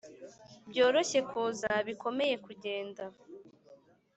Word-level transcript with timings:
byoroshye 0.69 1.19
kuza, 1.29 1.69
bikomeye 1.87 2.35
kugenda 2.45 3.03